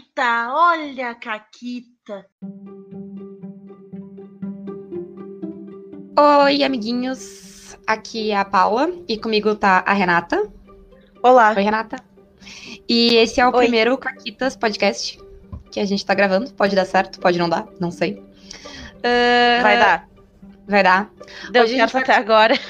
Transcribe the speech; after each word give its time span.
Caquita, 0.00 0.48
olha 0.52 1.10
a 1.10 1.14
Caquita. 1.14 2.26
Oi, 6.18 6.62
amiguinhos. 6.62 7.76
Aqui 7.86 8.30
é 8.30 8.36
a 8.36 8.44
Paula 8.44 8.90
e 9.06 9.18
comigo 9.18 9.54
tá 9.54 9.82
a 9.86 9.92
Renata. 9.92 10.50
Olá. 11.22 11.52
Oi, 11.54 11.62
Renata. 11.62 11.96
E 12.88 13.16
esse 13.16 13.40
é 13.40 13.46
o 13.46 13.50
Oi. 13.50 13.58
primeiro 13.58 13.98
Caquitas 13.98 14.56
podcast 14.56 15.18
que 15.70 15.80
a 15.80 15.84
gente 15.84 16.04
tá 16.06 16.14
gravando. 16.14 16.50
Pode 16.52 16.74
dar 16.74 16.86
certo, 16.86 17.20
pode 17.20 17.38
não 17.38 17.48
dar, 17.48 17.66
não 17.78 17.90
sei. 17.90 18.22
Ah, 19.02 19.62
Vai 19.62 19.78
dar. 19.78 20.08
Vai 20.66 20.82
dar. 20.82 21.10
Deu 21.50 21.64
Hoje 21.64 21.76
certo 21.76 21.98
até 21.98 22.16
agora. 22.16 22.54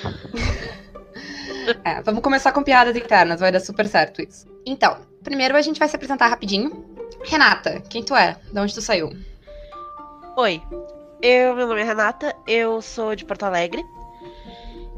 É, 1.85 2.03
vamos 2.03 2.23
começar 2.23 2.53
com 2.53 2.65
piadas 2.65 2.97
internas, 2.97 3.39
vai 3.39 3.53
dar 3.53 3.61
super 3.61 3.87
certo 3.87 4.21
isso. 4.23 4.47
Então, 4.67 4.97
primeiro 5.23 5.57
a 5.57 5.63
gente 5.63 5.79
vai 5.79 5.87
se 5.87 5.95
apresentar 5.95 6.27
rapidinho. 6.27 6.90
Renata, 7.25 7.81
quem 7.89 8.03
tu 8.03 8.15
é? 8.15 8.37
De 8.53 8.59
onde 8.59 8.75
tu 8.75 8.81
saiu? 8.81 9.11
Oi. 10.37 10.63
Eu, 11.23 11.55
meu 11.55 11.67
nome 11.67 11.83
é 11.83 11.85
Renata, 11.85 12.35
eu 12.47 12.81
sou 12.81 13.15
de 13.15 13.25
Porto 13.25 13.43
Alegre. 13.43 13.85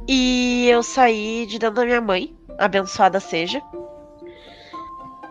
E 0.07 0.69
eu 0.69 0.83
saí 0.83 1.47
de 1.47 1.59
dentro 1.59 1.77
da 1.77 1.85
minha 1.85 2.01
mãe, 2.01 2.37
abençoada 2.59 3.19
seja. 3.19 3.61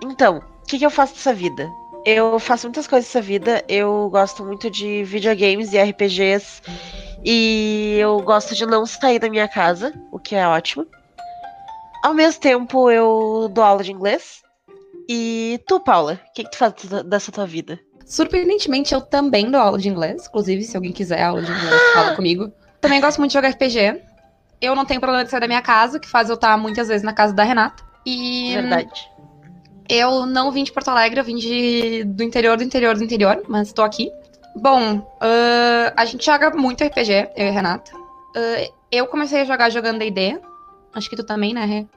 Então, 0.04 0.38
o 0.40 0.68
que, 0.68 0.80
que 0.80 0.86
eu 0.86 0.90
faço 0.90 1.14
dessa 1.14 1.34
vida? 1.34 1.72
Eu 2.06 2.40
faço 2.40 2.68
muitas 2.68 2.88
coisas 2.88 3.08
dessa 3.08 3.22
vida. 3.22 3.64
Eu 3.68 4.10
gosto 4.10 4.44
muito 4.44 4.70
de 4.70 5.04
videogames 5.04 5.72
e 5.74 5.82
RPGs. 5.82 6.62
E 7.24 7.98
eu 8.00 8.20
gosto 8.22 8.56
de 8.56 8.66
não 8.66 8.86
sair 8.86 9.20
da 9.20 9.30
minha 9.30 9.48
casa, 9.48 9.94
o 10.12 10.18
que 10.18 10.36
é 10.36 10.48
ótimo. 10.48 10.86
Ao 12.04 12.14
mesmo 12.14 12.42
tempo, 12.42 12.90
eu 12.90 13.48
dou 13.54 13.64
aula 13.64 13.84
de 13.84 13.92
inglês. 13.92 14.42
E 15.10 15.60
tu, 15.68 15.80
Paula, 15.80 16.20
o 16.30 16.34
que, 16.34 16.44
que 16.44 16.52
tu 16.52 16.58
faz 16.58 16.74
dessa 17.06 17.32
tua 17.32 17.46
vida? 17.46 17.80
Surpreendentemente, 18.06 18.94
eu 18.94 19.02
também 19.02 19.50
dou 19.50 19.62
aula 19.62 19.78
de 19.78 19.88
inglês. 19.88 20.28
Inclusive, 20.28 20.64
se 20.64 20.76
alguém 20.76 20.92
quiser 20.92 21.24
aula 21.24 21.42
de 21.42 21.52
inglês, 21.52 21.82
fala 21.94 22.16
comigo. 22.16 22.52
Também 22.80 23.00
gosto 23.00 23.20
muito 23.20 23.32
de 23.32 23.36
jogar 23.36 23.50
RPG. 23.50 24.02
Eu 24.62 24.76
não 24.76 24.86
tenho 24.86 25.00
problema 25.00 25.24
de 25.24 25.32
sair 25.32 25.40
da 25.40 25.48
minha 25.48 25.62
casa, 25.62 26.00
que 26.00 26.08
faz 26.08 26.30
eu 26.30 26.36
estar 26.36 26.58
muitas 26.58 26.88
vezes 26.88 27.04
na 27.04 27.14
casa 27.14 27.34
da 27.34 27.44
Renata. 27.44 27.84
E 28.06 28.54
Verdade. 28.54 29.10
eu 29.88 30.26
não 30.26 30.52
vim 30.52 30.64
de 30.64 30.72
Porto 30.72 30.90
Alegre, 30.90 31.20
eu 31.20 31.24
vim 31.24 31.36
de, 31.36 32.04
do 32.04 32.24
interior 32.24 32.58
do 32.58 32.64
interior 32.64 32.96
do 32.98 33.04
interior, 33.04 33.44
mas 33.48 33.68
estou 33.68 33.86
aqui. 33.86 34.12
Bom, 34.56 35.08
ah, 35.22 35.94
a 35.96 36.06
gente 36.06 36.26
joga 36.26 36.50
muito 36.52 36.84
RPG, 36.84 37.30
eu 37.36 37.46
e 37.46 37.50
a 37.50 37.52
Renata. 37.52 37.92
Ah, 38.36 38.72
eu 38.92 39.08
comecei 39.08 39.42
a 39.42 39.46
jogar 39.46 39.70
jogando 39.70 40.00
D&D. 40.00 40.40
Acho 40.94 41.10
que 41.10 41.16
tu 41.16 41.24
também, 41.24 41.54
né, 41.54 41.66
Rê? 41.66 41.88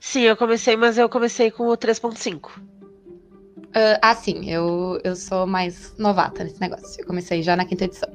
Sim, 0.00 0.22
eu 0.22 0.36
comecei, 0.36 0.76
mas 0.76 0.96
eu 0.96 1.08
comecei 1.08 1.50
com 1.50 1.68
o 1.68 1.76
3.5. 1.76 2.50
Ah, 3.74 3.98
ah, 4.02 4.14
sim, 4.14 4.50
eu, 4.50 4.98
eu 5.04 5.14
sou 5.14 5.46
mais 5.46 5.94
novata 5.98 6.42
nesse 6.42 6.60
negócio. 6.60 7.00
Eu 7.00 7.06
comecei 7.06 7.42
já 7.42 7.54
na 7.54 7.64
quinta 7.64 7.84
edição. 7.84 8.08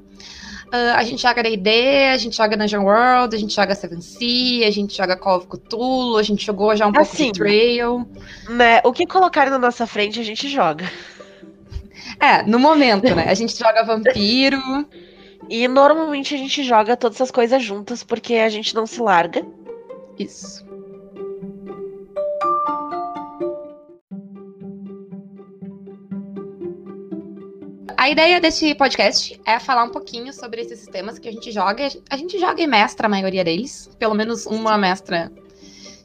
Ah, 0.72 0.95
a 0.97 1.03
gente 1.03 1.22
joga 1.22 1.44
D&D, 1.44 2.08
a 2.11 2.17
gente 2.17 2.36
joga 2.36 2.58
Dungeon 2.58 2.83
World, 2.83 3.36
a 3.36 3.39
gente 3.39 3.53
joga 3.56 3.75
Seven 3.75 4.02
Sea, 4.02 4.67
a 4.67 4.72
gente 4.72 4.97
joga 4.97 5.16
Call 5.16 5.38
of 5.38 5.47
Cthulhu, 5.47 6.17
a 6.17 6.23
gente 6.23 6.45
jogou 6.45 6.75
já 6.75 6.88
um 6.88 6.91
pouco 6.91 7.13
Assim. 7.13 7.31
de 7.31 7.39
Trail. 7.39 8.08
Né? 8.50 8.81
O 8.83 8.91
que 8.91 9.06
colocarem 9.06 9.52
na 9.52 9.59
nossa 9.59 9.86
frente, 9.86 10.19
a 10.19 10.23
gente 10.23 10.50
joga. 10.50 10.91
É, 12.19 12.44
no 12.44 12.59
momento, 12.59 13.13
né? 13.16 13.25
A 13.30 13.33
gente 13.33 13.58
joga 13.58 13.83
Vampiro. 13.83 14.59
E 15.47 15.67
normalmente 15.67 16.33
a 16.33 16.38
gente 16.38 16.63
joga 16.63 16.97
todas 16.97 17.17
essas 17.17 17.30
coisas 17.30 17.61
juntas, 17.61 18.03
porque 18.03 18.36
a 18.36 18.50
gente 18.50 18.73
não 18.73 18.88
se 18.88 19.00
larga. 19.00 19.45
Isso. 20.17 20.66
A 28.05 28.09
ideia 28.11 28.39
desse 28.39 28.75
podcast 28.75 29.41
é 29.43 29.59
falar 29.59 29.83
um 29.83 29.89
pouquinho 29.89 30.31
sobre 30.31 30.61
esses 30.61 30.77
sistemas 30.77 31.17
que 31.17 31.27
a 31.27 31.31
gente 31.31 31.51
joga. 31.51 31.87
A 32.07 32.15
gente 32.15 32.37
joga 32.37 32.61
e 32.61 32.67
mestra 32.67 33.07
a 33.07 33.09
maioria 33.09 33.43
deles. 33.43 33.89
Pelo 33.97 34.13
menos 34.13 34.45
uma 34.45 34.77
mestra, 34.77 35.31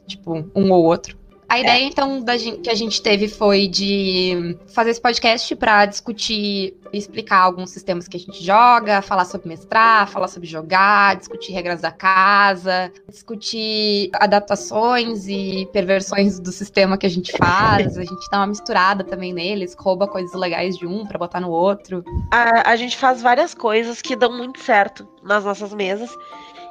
tipo, 0.07 0.49
um 0.55 0.71
ou 0.71 0.83
outro. 0.83 1.15
A 1.51 1.59
ideia, 1.59 1.83
então, 1.83 2.21
da 2.21 2.37
gen- 2.37 2.61
que 2.61 2.69
a 2.69 2.73
gente 2.75 3.01
teve 3.01 3.27
foi 3.27 3.67
de 3.67 4.57
fazer 4.73 4.91
esse 4.91 5.01
podcast 5.01 5.53
para 5.57 5.85
discutir 5.85 6.73
e 6.93 6.97
explicar 6.97 7.39
alguns 7.39 7.71
sistemas 7.71 8.07
que 8.07 8.15
a 8.15 8.19
gente 8.19 8.41
joga, 8.41 9.01
falar 9.01 9.25
sobre 9.25 9.49
mestrar, 9.49 10.07
falar 10.07 10.29
sobre 10.29 10.47
jogar, 10.47 11.17
discutir 11.17 11.51
regras 11.51 11.81
da 11.81 11.91
casa, 11.91 12.89
discutir 13.09 14.09
adaptações 14.13 15.27
e 15.27 15.67
perversões 15.73 16.39
do 16.39 16.53
sistema 16.53 16.97
que 16.97 17.05
a 17.05 17.09
gente 17.09 17.33
faz. 17.37 17.97
A 17.97 18.03
gente 18.05 18.29
dá 18.31 18.37
uma 18.37 18.47
misturada 18.47 19.03
também 19.03 19.33
neles, 19.33 19.75
rouba 19.77 20.07
coisas 20.07 20.33
legais 20.33 20.77
de 20.77 20.87
um 20.87 21.05
pra 21.05 21.19
botar 21.19 21.41
no 21.41 21.49
outro. 21.49 22.01
A, 22.31 22.71
a 22.71 22.75
gente 22.77 22.95
faz 22.95 23.21
várias 23.21 23.53
coisas 23.53 24.01
que 24.01 24.15
dão 24.15 24.37
muito 24.37 24.61
certo 24.61 25.05
nas 25.21 25.43
nossas 25.43 25.73
mesas 25.73 26.09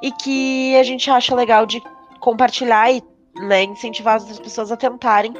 e 0.02 0.10
que 0.10 0.74
a 0.76 0.82
gente 0.82 1.10
acha 1.10 1.34
legal 1.34 1.66
de 1.66 1.82
compartilhar 2.18 2.90
e 2.90 3.02
né, 3.46 3.64
incentivar 3.64 4.16
as 4.16 4.22
outras 4.22 4.40
pessoas 4.40 4.72
a 4.72 4.76
tentarem, 4.76 5.34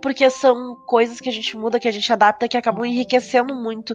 porque 0.00 0.28
são 0.30 0.74
coisas 0.86 1.20
que 1.20 1.28
a 1.28 1.32
gente 1.32 1.56
muda, 1.56 1.78
que 1.78 1.88
a 1.88 1.92
gente 1.92 2.12
adapta, 2.12 2.48
que 2.48 2.56
acabam 2.56 2.84
enriquecendo 2.84 3.54
muito 3.54 3.94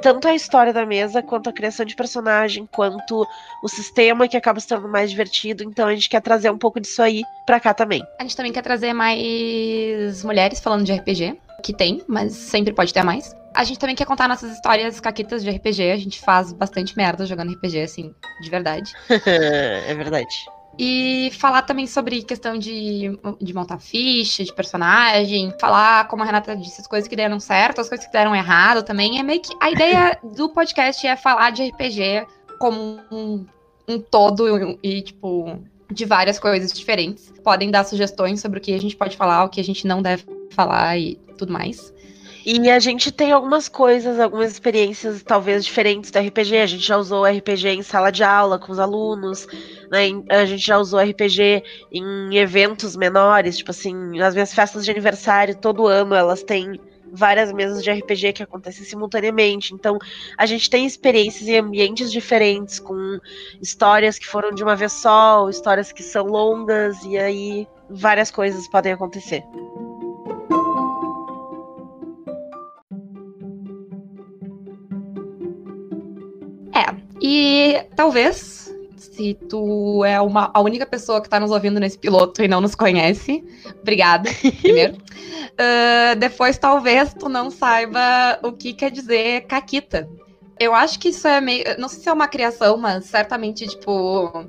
tanto 0.00 0.26
a 0.26 0.34
história 0.34 0.72
da 0.72 0.84
mesa, 0.84 1.22
quanto 1.22 1.48
a 1.48 1.52
criação 1.52 1.86
de 1.86 1.94
personagem, 1.94 2.68
quanto 2.72 3.26
o 3.62 3.68
sistema 3.68 4.26
que 4.26 4.36
acaba 4.36 4.58
se 4.58 4.66
tornando 4.66 4.90
mais 4.90 5.10
divertido. 5.10 5.62
Então 5.62 5.86
a 5.86 5.94
gente 5.94 6.08
quer 6.08 6.20
trazer 6.20 6.50
um 6.50 6.58
pouco 6.58 6.80
disso 6.80 7.00
aí 7.00 7.22
pra 7.46 7.60
cá 7.60 7.72
também. 7.72 8.02
A 8.18 8.22
gente 8.22 8.36
também 8.36 8.52
quer 8.52 8.62
trazer 8.62 8.92
mais 8.92 10.24
mulheres 10.24 10.58
falando 10.58 10.84
de 10.84 10.92
RPG, 10.92 11.38
que 11.62 11.72
tem, 11.72 12.02
mas 12.08 12.32
sempre 12.32 12.72
pode 12.72 12.92
ter 12.92 13.04
mais. 13.04 13.34
A 13.54 13.64
gente 13.64 13.78
também 13.78 13.94
quer 13.94 14.06
contar 14.06 14.28
nossas 14.28 14.50
histórias 14.52 14.98
caquitas 14.98 15.44
de 15.44 15.50
RPG. 15.50 15.90
A 15.90 15.96
gente 15.96 16.18
faz 16.18 16.52
bastante 16.52 16.96
merda 16.96 17.26
jogando 17.26 17.52
RPG, 17.52 17.82
assim, 17.82 18.14
de 18.40 18.50
verdade. 18.50 18.92
é 19.26 19.94
verdade. 19.94 20.46
E 20.78 21.30
falar 21.38 21.62
também 21.62 21.86
sobre 21.86 22.22
questão 22.22 22.56
de, 22.56 23.18
de 23.40 23.52
montar 23.52 23.78
ficha, 23.78 24.42
de 24.42 24.52
personagem, 24.52 25.52
falar, 25.60 26.08
como 26.08 26.22
a 26.22 26.26
Renata 26.26 26.56
disse, 26.56 26.80
as 26.80 26.86
coisas 26.86 27.06
que 27.06 27.14
deram 27.14 27.38
certo, 27.38 27.80
as 27.80 27.88
coisas 27.88 28.06
que 28.06 28.12
deram 28.12 28.34
errado 28.34 28.82
também. 28.82 29.18
É 29.18 29.22
meio 29.22 29.40
que. 29.40 29.54
A 29.60 29.70
ideia 29.70 30.18
do 30.22 30.48
podcast 30.48 31.06
é 31.06 31.14
falar 31.16 31.50
de 31.50 31.68
RPG 31.68 32.26
como 32.58 33.00
um, 33.10 33.44
um 33.86 34.00
todo 34.00 34.78
e, 34.82 35.02
tipo, 35.02 35.58
de 35.90 36.04
várias 36.04 36.38
coisas 36.38 36.72
diferentes. 36.72 37.32
Podem 37.44 37.70
dar 37.70 37.84
sugestões 37.84 38.40
sobre 38.40 38.58
o 38.58 38.62
que 38.62 38.74
a 38.74 38.80
gente 38.80 38.96
pode 38.96 39.16
falar, 39.16 39.44
o 39.44 39.48
que 39.48 39.60
a 39.60 39.64
gente 39.64 39.86
não 39.86 40.00
deve 40.00 40.24
falar 40.50 40.98
e 40.98 41.16
tudo 41.36 41.52
mais. 41.52 41.92
E 42.44 42.70
a 42.70 42.78
gente 42.78 43.12
tem 43.12 43.30
algumas 43.32 43.68
coisas, 43.68 44.18
algumas 44.18 44.50
experiências 44.52 45.22
talvez 45.22 45.64
diferentes 45.64 46.10
do 46.10 46.18
RPG. 46.18 46.58
A 46.58 46.66
gente 46.66 46.86
já 46.86 46.96
usou 46.96 47.24
RPG 47.24 47.68
em 47.68 47.82
sala 47.82 48.10
de 48.10 48.24
aula 48.24 48.58
com 48.58 48.72
os 48.72 48.78
alunos, 48.78 49.46
né? 49.90 50.08
A 50.28 50.44
gente 50.44 50.66
já 50.66 50.78
usou 50.78 51.00
RPG 51.00 51.62
em 51.92 52.36
eventos 52.36 52.96
menores, 52.96 53.58
tipo 53.58 53.70
assim, 53.70 54.20
as 54.20 54.34
minhas 54.34 54.52
festas 54.52 54.84
de 54.84 54.90
aniversário, 54.90 55.56
todo 55.56 55.86
ano 55.86 56.14
elas 56.14 56.42
têm 56.42 56.80
várias 57.12 57.52
mesas 57.52 57.84
de 57.84 57.90
RPG 57.90 58.32
que 58.32 58.42
acontecem 58.42 58.84
simultaneamente. 58.84 59.74
Então, 59.74 59.98
a 60.36 60.46
gente 60.46 60.70
tem 60.70 60.86
experiências 60.86 61.46
em 61.46 61.58
ambientes 61.58 62.10
diferentes, 62.10 62.80
com 62.80 63.18
histórias 63.60 64.18
que 64.18 64.26
foram 64.26 64.50
de 64.50 64.62
uma 64.62 64.74
vez 64.74 64.92
só, 64.92 65.48
histórias 65.48 65.92
que 65.92 66.02
são 66.02 66.24
longas, 66.24 67.04
e 67.04 67.18
aí 67.18 67.68
várias 67.90 68.30
coisas 68.30 68.66
podem 68.68 68.92
acontecer. 68.92 69.44
Talvez, 78.02 78.68
se 78.96 79.34
tu 79.48 80.04
é 80.04 80.20
uma, 80.20 80.50
a 80.52 80.60
única 80.60 80.84
pessoa 80.84 81.22
que 81.22 81.28
tá 81.28 81.38
nos 81.38 81.52
ouvindo 81.52 81.78
nesse 81.78 81.96
piloto 81.96 82.42
e 82.42 82.48
não 82.48 82.60
nos 82.60 82.74
conhece, 82.74 83.44
obrigada, 83.80 84.28
primeiro. 84.60 84.96
Ah, 85.56 86.14
depois, 86.14 86.58
talvez 86.58 87.14
tu 87.14 87.28
não 87.28 87.48
saiba 87.48 88.40
o 88.42 88.50
que 88.50 88.72
quer 88.72 88.90
dizer 88.90 89.42
caquita. 89.42 90.08
Eu 90.58 90.74
acho 90.74 90.98
que 90.98 91.10
isso 91.10 91.28
é 91.28 91.40
meio. 91.40 91.64
Não 91.78 91.88
sei 91.88 92.00
se 92.00 92.08
é 92.08 92.12
uma 92.12 92.26
criação, 92.26 92.76
mas 92.76 93.04
certamente, 93.04 93.68
tipo, 93.68 94.46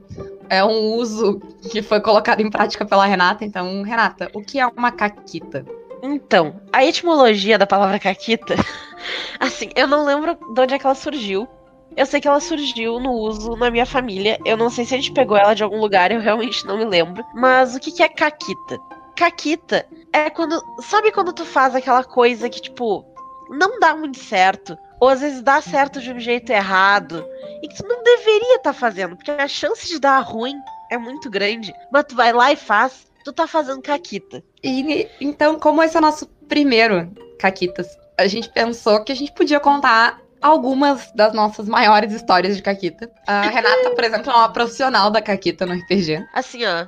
é 0.50 0.64
um 0.64 0.96
uso 0.96 1.40
que 1.72 1.84
foi 1.84 2.02
colocado 2.02 2.40
em 2.40 2.50
prática 2.50 2.86
pela 2.86 3.06
Renata. 3.06 3.46
Então, 3.46 3.84
Renata, 3.84 4.32
o 4.34 4.42
que 4.42 4.60
é 4.60 4.66
uma 4.66 4.92
caquita? 4.92 5.64
Então, 6.02 6.60
a 6.72 6.84
etimologia 6.84 7.58
da 7.60 7.68
palavra 7.68 8.00
caquita, 8.00 8.56
assim, 9.40 9.70
eu 9.76 9.88
não 9.88 10.06
lembro 10.06 10.36
de 10.54 10.60
onde 10.62 10.74
é 10.74 10.80
que 10.80 10.86
ela 10.86 10.96
surgiu. 10.96 11.48
Eu 11.96 12.06
sei 12.06 12.20
que 12.20 12.28
ela 12.28 12.40
surgiu 12.40 13.00
no 13.00 13.12
uso 13.12 13.56
na 13.56 13.70
minha 13.70 13.86
família. 13.86 14.40
Eu 14.46 14.58
não 14.58 14.70
sei 14.70 14.86
se 14.86 14.94
a 14.94 14.98
gente 14.98 15.12
pegou 15.12 15.38
ela 15.38 15.54
de 15.54 15.64
algum 15.64 15.80
lugar, 15.80 16.12
eu 16.12 16.20
realmente 16.20 16.66
não 16.66 16.78
me 16.78 16.86
lembro. 16.86 17.24
Mas 17.34 17.76
o 17.76 17.80
que, 17.80 17.92
que 17.92 18.04
é 18.04 18.10
caquita? 18.10 18.80
Caquita 19.16 19.86
é 20.12 20.30
quando. 20.30 20.62
Sabe 20.82 21.12
quando 21.12 21.34
tu 21.34 21.46
faz 21.46 21.76
aquela 21.76 22.04
coisa 22.04 22.50
que, 22.50 22.62
tipo, 22.62 23.06
não 23.50 23.80
dá 23.80 23.96
muito 23.96 24.20
certo? 24.20 24.78
Ou 25.00 25.10
às 25.10 25.22
vezes 25.22 25.42
dá 25.42 25.62
certo 25.62 26.00
de 26.00 26.12
um 26.12 26.20
jeito 26.20 26.52
errado. 26.52 27.26
E 27.62 27.68
que 27.68 27.76
tu 27.76 27.88
não 27.88 28.04
deveria 28.04 28.56
estar 28.58 28.74
fazendo, 28.74 29.16
porque 29.16 29.32
a 29.32 29.48
chance 29.48 29.88
de 29.88 30.00
dar 30.00 30.20
ruim 30.20 30.56
é 30.90 30.98
muito 30.98 31.30
grande. 31.30 31.74
Mas 31.92 32.06
tu 32.06 32.16
vai 32.16 32.34
lá 32.34 32.52
e 32.52 32.56
faz, 32.56 33.06
tu 33.24 33.32
tá 33.32 33.46
fazendo 33.46 33.82
caquita. 33.82 34.44
E 34.64 35.08
então, 35.22 35.60
como 35.60 35.84
esse 35.84 35.96
é 35.96 36.00
o 36.00 36.02
nosso 36.02 36.28
primeiro 36.48 37.12
Caquitas, 37.40 37.88
a 38.18 38.26
gente 38.28 38.50
pensou 38.50 39.04
que 39.04 39.12
a 39.12 39.16
gente 39.16 39.34
podia 39.34 39.60
contar 39.60 40.23
algumas 40.44 41.12
das 41.14 41.34
nossas 41.34 41.68
maiores 41.68 42.12
histórias 42.14 42.56
de 42.56 42.62
Caquita. 42.62 43.10
A 43.26 43.42
Renata, 43.50 43.92
por 43.92 44.04
exemplo, 44.04 44.32
é 44.32 44.36
uma 44.36 44.50
profissional 44.52 45.10
da 45.10 45.22
Caquita 45.22 45.66
no 45.66 45.74
RPG. 45.74 46.24
Assim, 46.34 46.64
ó. 46.66 46.86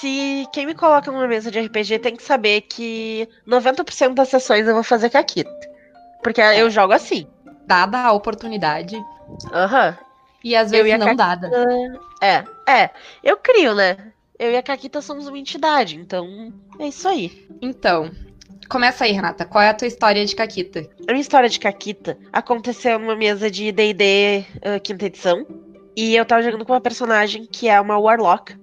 Se 0.00 0.48
quem 0.52 0.66
me 0.66 0.74
coloca 0.74 1.12
numa 1.12 1.28
mesa 1.28 1.50
de 1.50 1.60
RPG 1.60 2.00
tem 2.00 2.16
que 2.16 2.22
saber 2.22 2.62
que 2.62 3.28
90% 3.46 4.14
das 4.14 4.28
sessões 4.28 4.66
eu 4.66 4.74
vou 4.74 4.82
fazer 4.82 5.10
Caquita. 5.10 5.50
Porque 6.22 6.40
eu 6.40 6.68
jogo 6.70 6.92
assim. 6.92 7.26
Dada 7.66 7.98
a 8.00 8.12
oportunidade. 8.12 8.96
Aham. 9.52 9.96
E 10.42 10.56
às 10.56 10.70
vezes 10.70 10.92
e 10.92 10.98
não 10.98 11.06
Caquita- 11.14 11.24
dada. 11.36 11.50
É, 12.20 12.44
é. 12.68 12.90
Eu 13.22 13.36
crio, 13.36 13.74
né? 13.74 13.96
Eu 14.38 14.50
e 14.50 14.56
a 14.56 14.62
Caquita 14.62 15.00
somos 15.00 15.26
uma 15.28 15.38
entidade, 15.38 15.96
então 15.96 16.52
é 16.78 16.88
isso 16.88 17.08
aí. 17.08 17.48
Então, 17.62 18.10
começa 18.68 19.04
aí, 19.04 19.12
Renata. 19.12 19.44
Qual 19.44 19.62
é 19.62 19.68
a 19.68 19.74
tua 19.74 19.88
história 19.88 20.24
de 20.24 20.34
Caquita? 20.34 20.88
A 21.08 21.12
minha 21.12 21.20
história 21.20 21.48
de 21.48 21.58
Caquita 21.58 22.18
aconteceu 22.32 22.98
numa 22.98 23.16
mesa 23.16 23.50
de 23.50 23.72
D&D 23.72 24.44
uh, 24.56 24.80
quinta 24.82 25.06
edição. 25.06 25.46
E 25.96 26.14
eu 26.14 26.24
tava 26.24 26.42
jogando 26.42 26.64
com 26.64 26.72
uma 26.72 26.80
personagem 26.80 27.46
que 27.46 27.68
é 27.68 27.80
uma 27.80 27.98
Warlock. 27.98 28.54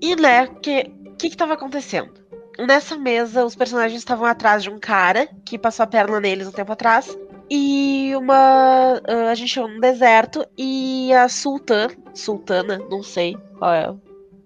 E, 0.00 0.14
né, 0.14 0.44
o 0.44 0.54
que, 0.56 0.84
que 1.18 1.30
que 1.30 1.36
tava 1.36 1.54
acontecendo? 1.54 2.12
Nessa 2.58 2.96
mesa, 2.96 3.44
os 3.44 3.54
personagens 3.54 4.00
estavam 4.00 4.26
atrás 4.26 4.62
de 4.62 4.70
um 4.70 4.78
cara 4.78 5.28
que 5.44 5.58
passou 5.58 5.84
a 5.84 5.86
perna 5.86 6.20
neles 6.20 6.46
um 6.46 6.52
tempo 6.52 6.72
atrás. 6.72 7.16
E 7.50 8.12
uma. 8.14 9.00
uh, 9.08 9.28
a 9.30 9.34
gente 9.34 9.54
chegou 9.54 9.68
num 9.68 9.80
deserto 9.80 10.44
e 10.56 11.12
a 11.12 11.28
Sultan. 11.28 11.88
Sultana, 12.14 12.78
não 12.90 13.02
sei 13.02 13.36
qual 13.58 13.72
é 13.72 13.94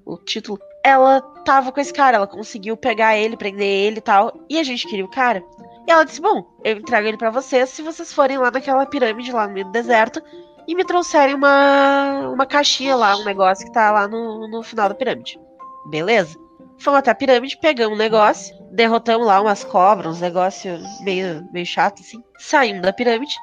o 0.05 0.17
título. 0.19 0.59
Ela 0.85 1.21
tava 1.45 1.71
com 1.71 1.81
esse 1.81 1.93
cara, 1.93 2.17
ela 2.17 2.27
conseguiu 2.27 2.77
pegar 2.77 3.17
ele, 3.17 3.37
prender 3.37 3.67
ele 3.67 3.99
e 3.99 4.01
tal. 4.01 4.33
E 4.49 4.59
a 4.59 4.65
gente 4.65 4.87
queria 4.87 5.05
o 5.05 5.11
cara. 5.11 5.45
E 5.87 5.91
ela 5.91 6.05
disse: 6.05 6.21
Bom, 6.21 6.47
eu 6.65 6.77
entrego 6.77 7.09
ele 7.09 7.17
pra 7.17 7.31
vocês 7.31 7.69
se 7.71 7.83
vocês 7.83 8.13
forem 8.13 8.39
lá 8.39 8.51
naquela 8.51 8.87
pirâmide 8.87 9.33
lá 9.33 9.47
no 9.47 9.55
meio 9.55 9.67
do 9.67 9.73
deserto 9.73 10.23
e 10.67 10.75
me 10.75 10.85
trouxerem 10.85 11.35
uma, 11.35 12.31
uma 12.33 12.47
caixinha 12.47 12.95
lá, 12.95 13.17
um 13.17 13.25
negócio 13.25 13.67
que 13.67 13.73
tá 13.73 13.91
lá 13.91 14.07
no, 14.07 14.49
no 14.49 14.63
final 14.63 14.89
da 14.89 14.95
pirâmide. 14.95 15.39
Beleza? 15.87 16.39
Fomos 16.79 16.99
até 16.99 17.11
a 17.11 17.15
pirâmide, 17.15 17.59
pegamos 17.61 17.95
um 17.95 17.99
negócio, 17.99 18.55
derrotamos 18.73 19.27
lá 19.27 19.41
umas 19.41 19.63
cobras, 19.65 20.15
uns 20.15 20.21
negócios 20.21 20.83
meio, 21.01 21.49
meio 21.53 21.67
chato 21.67 22.01
assim. 22.01 22.23
Saímos 22.39 22.83
da 22.83 22.93
pirâmide. 22.93 23.35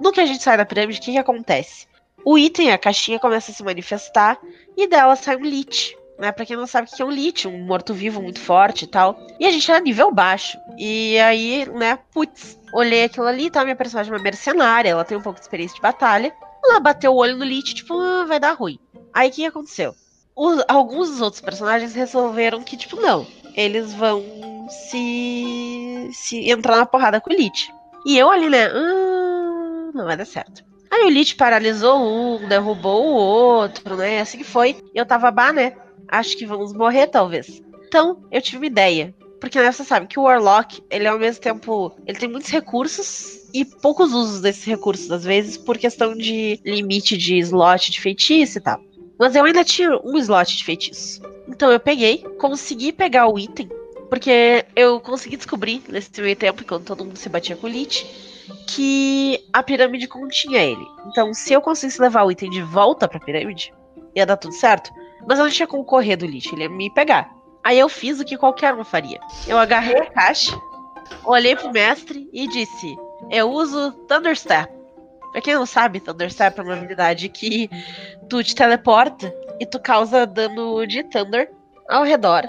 No 0.00 0.12
que 0.12 0.20
a 0.20 0.26
gente 0.26 0.42
sai 0.42 0.56
da 0.56 0.64
pirâmide, 0.64 0.98
o 0.98 1.02
que, 1.02 1.12
que 1.12 1.18
acontece? 1.18 1.86
O 2.24 2.36
item, 2.36 2.72
a 2.72 2.78
caixinha, 2.78 3.18
começa 3.18 3.50
a 3.50 3.54
se 3.54 3.62
manifestar 3.62 4.38
e 4.76 4.86
dela 4.86 5.16
sai 5.16 5.36
um 5.36 5.44
lich. 5.44 5.96
Né? 6.20 6.30
Pra 6.30 6.44
quem 6.44 6.54
não 6.54 6.66
sabe 6.66 6.86
o 6.86 6.94
que 6.94 7.00
é 7.00 7.04
um 7.04 7.10
lich, 7.10 7.48
um 7.48 7.64
morto-vivo 7.64 8.20
muito 8.20 8.38
forte 8.40 8.84
e 8.84 8.86
tal. 8.86 9.18
E 9.40 9.46
a 9.46 9.50
gente 9.50 9.70
era 9.70 9.80
nível 9.80 10.12
baixo. 10.12 10.58
E 10.76 11.18
aí, 11.18 11.66
né, 11.72 11.98
putz, 12.12 12.58
olhei 12.74 13.04
aquilo 13.04 13.26
ali, 13.26 13.50
tá? 13.50 13.64
Minha 13.64 13.74
personagem 13.74 14.12
é 14.12 14.16
uma 14.16 14.22
mercenária, 14.22 14.90
ela 14.90 15.04
tem 15.04 15.16
um 15.16 15.22
pouco 15.22 15.38
de 15.38 15.44
experiência 15.46 15.74
de 15.74 15.80
batalha. 15.80 16.30
Ela 16.62 16.78
bateu 16.78 17.12
o 17.12 17.16
olho 17.16 17.38
no 17.38 17.44
lich, 17.44 17.74
tipo, 17.74 17.98
ah, 17.98 18.26
vai 18.26 18.38
dar 18.38 18.52
ruim. 18.52 18.78
Aí 19.14 19.30
o 19.30 19.32
que 19.32 19.46
aconteceu? 19.46 19.94
Alguns 20.68 21.08
dos 21.10 21.20
outros 21.22 21.40
personagens 21.40 21.94
resolveram 21.94 22.62
que, 22.62 22.76
tipo, 22.76 22.96
não. 22.96 23.26
Eles 23.56 23.92
vão 23.94 24.22
se. 24.68 26.10
se 26.12 26.50
entrar 26.50 26.76
na 26.76 26.86
porrada 26.86 27.20
com 27.20 27.30
o 27.30 27.36
Lich. 27.36 27.72
E 28.06 28.16
eu 28.16 28.30
ali, 28.30 28.48
né? 28.48 28.66
"Ah, 28.66 29.90
não 29.92 30.04
vai 30.04 30.16
dar 30.16 30.24
certo. 30.24 30.62
Aí 30.90 31.04
o 31.04 31.08
Lich 31.10 31.34
paralisou 31.34 31.98
um, 32.00 32.48
derrubou 32.48 33.06
o 33.06 33.14
outro, 33.14 33.96
né? 33.96 34.20
Assim 34.20 34.38
que 34.38 34.44
foi. 34.44 34.76
E 34.94 34.98
eu 34.98 35.06
tava, 35.06 35.30
bah, 35.30 35.52
né? 35.52 35.74
Acho 36.10 36.36
que 36.36 36.44
vamos 36.44 36.72
morrer, 36.72 37.06
talvez. 37.06 37.62
Então, 37.86 38.22
eu 38.30 38.42
tive 38.42 38.58
uma 38.58 38.66
ideia. 38.66 39.14
Porque 39.40 39.58
né, 39.58 39.72
você 39.72 39.84
sabe 39.84 40.06
que 40.06 40.18
o 40.18 40.24
Warlock, 40.24 40.82
ele 40.90 41.06
ao 41.06 41.18
mesmo 41.18 41.40
tempo. 41.40 41.92
Ele 42.06 42.18
tem 42.18 42.28
muitos 42.28 42.50
recursos 42.50 43.48
e 43.54 43.64
poucos 43.64 44.12
usos 44.12 44.40
desses 44.40 44.64
recursos, 44.64 45.10
às 45.10 45.24
vezes, 45.24 45.56
por 45.56 45.78
questão 45.78 46.14
de 46.14 46.60
limite 46.64 47.16
de 47.16 47.38
slot 47.38 47.90
de 47.90 48.00
feitiço 48.00 48.58
e 48.58 48.60
tal. 48.60 48.80
Mas 49.18 49.34
eu 49.34 49.44
ainda 49.44 49.64
tinha 49.64 49.98
um 50.04 50.16
slot 50.18 50.56
de 50.56 50.64
feitiço. 50.64 51.22
Então 51.48 51.72
eu 51.72 51.80
peguei, 51.80 52.18
consegui 52.38 52.92
pegar 52.92 53.28
o 53.28 53.38
item, 53.38 53.68
porque 54.08 54.64
eu 54.76 55.00
consegui 55.00 55.36
descobrir 55.36 55.82
nesse 55.88 56.10
meio 56.20 56.36
tempo, 56.36 56.62
enquanto 56.62 56.84
todo 56.84 57.04
mundo 57.04 57.16
se 57.16 57.28
batia 57.28 57.56
com 57.56 57.66
o 57.66 57.70
Lich, 57.70 58.06
que 58.66 59.42
a 59.52 59.62
pirâmide 59.62 60.06
continha 60.06 60.62
ele. 60.62 60.84
Então, 61.06 61.32
se 61.32 61.52
eu 61.52 61.60
conseguisse 61.60 62.00
levar 62.00 62.24
o 62.24 62.30
item 62.30 62.50
de 62.50 62.62
volta 62.62 63.08
pra 63.08 63.20
pirâmide, 63.20 63.72
ia 64.14 64.26
dar 64.26 64.36
tudo 64.36 64.54
certo. 64.54 64.90
Mas 65.26 65.38
eu 65.38 65.44
não 65.44 65.52
tinha 65.52 65.66
como 65.66 65.84
correr 65.84 66.16
do 66.16 66.26
Lich, 66.26 66.52
ele 66.52 66.62
ia 66.62 66.68
me 66.68 66.90
pegar. 66.90 67.30
Aí 67.62 67.78
eu 67.78 67.88
fiz 67.88 68.18
o 68.20 68.24
que 68.24 68.38
qualquer 68.38 68.74
um 68.74 68.84
faria. 68.84 69.20
Eu 69.46 69.58
agarrei 69.58 69.98
a 69.98 70.06
caixa, 70.06 70.58
olhei 71.24 71.54
pro 71.54 71.70
mestre 71.70 72.28
e 72.32 72.48
disse: 72.48 72.96
Eu 73.30 73.50
uso 73.50 73.92
Thunderstep. 74.08 74.72
Pra 75.32 75.40
quem 75.40 75.54
não 75.54 75.66
sabe, 75.66 76.00
Thunderstep 76.00 76.58
é 76.58 76.62
uma 76.62 76.74
habilidade 76.74 77.28
que 77.28 77.70
tu 78.28 78.42
te 78.42 78.54
teleporta 78.54 79.32
e 79.60 79.66
tu 79.66 79.78
causa 79.78 80.26
dano 80.26 80.84
de 80.86 81.04
Thunder 81.04 81.52
ao 81.88 82.02
redor, 82.02 82.44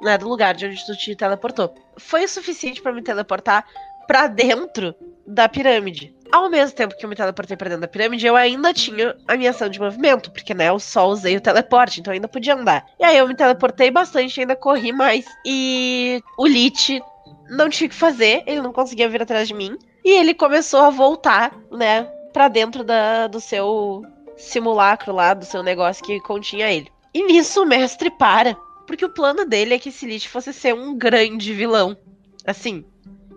né, 0.00 0.16
do 0.16 0.28
lugar 0.28 0.54
de 0.54 0.66
onde 0.66 0.86
tu 0.86 0.96
te 0.96 1.14
teleportou. 1.14 1.74
Foi 1.96 2.24
o 2.24 2.28
suficiente 2.28 2.82
pra 2.82 2.92
me 2.92 3.02
teleportar 3.02 3.64
pra 4.06 4.26
dentro 4.26 4.94
da 5.26 5.48
pirâmide. 5.48 6.14
Ao 6.34 6.50
mesmo 6.50 6.74
tempo 6.74 6.96
que 6.96 7.04
eu 7.04 7.08
me 7.08 7.14
teleportei 7.14 7.56
pra 7.56 7.68
dentro 7.68 7.82
da 7.82 7.86
pirâmide, 7.86 8.26
eu 8.26 8.34
ainda 8.34 8.74
tinha 8.74 9.16
a 9.28 9.36
minha 9.36 9.50
ação 9.50 9.68
de 9.68 9.78
movimento, 9.78 10.32
porque 10.32 10.52
né, 10.52 10.68
eu 10.68 10.80
só 10.80 11.06
usei 11.06 11.36
o 11.36 11.40
teleporte, 11.40 12.00
então 12.00 12.12
eu 12.12 12.16
ainda 12.16 12.26
podia 12.26 12.56
andar. 12.56 12.84
E 12.98 13.04
aí 13.04 13.16
eu 13.16 13.28
me 13.28 13.36
teleportei 13.36 13.88
bastante, 13.88 14.40
ainda 14.40 14.56
corri 14.56 14.90
mais. 14.90 15.24
E 15.46 16.20
o 16.36 16.44
Lich 16.44 17.00
não 17.48 17.70
tinha 17.70 17.86
o 17.86 17.90
que 17.90 17.94
fazer, 17.94 18.42
ele 18.48 18.60
não 18.60 18.72
conseguia 18.72 19.08
vir 19.08 19.22
atrás 19.22 19.46
de 19.46 19.54
mim. 19.54 19.78
E 20.04 20.10
ele 20.10 20.34
começou 20.34 20.80
a 20.80 20.90
voltar, 20.90 21.56
né, 21.70 22.02
pra 22.32 22.48
dentro 22.48 22.82
da, 22.82 23.28
do 23.28 23.38
seu 23.38 24.02
simulacro 24.36 25.14
lá, 25.14 25.34
do 25.34 25.44
seu 25.44 25.62
negócio 25.62 26.04
que 26.04 26.18
continha 26.18 26.68
ele. 26.68 26.90
E 27.14 27.22
nisso 27.22 27.62
o 27.62 27.66
mestre 27.66 28.10
para, 28.10 28.56
porque 28.88 29.04
o 29.04 29.14
plano 29.14 29.44
dele 29.44 29.74
é 29.74 29.78
que 29.78 29.90
esse 29.90 30.04
Lich 30.04 30.28
fosse 30.28 30.52
ser 30.52 30.74
um 30.74 30.98
grande 30.98 31.54
vilão. 31.54 31.96
Assim, 32.44 32.84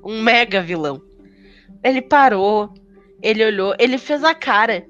um 0.04 0.20
mega 0.20 0.64
vilão. 0.64 1.00
Ele 1.84 2.02
parou, 2.02 2.74
ele 3.22 3.46
olhou, 3.46 3.76
ele 3.80 3.98
fez 3.98 4.24
a 4.24 4.34
cara 4.34 4.86